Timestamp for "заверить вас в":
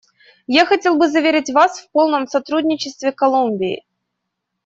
1.09-1.91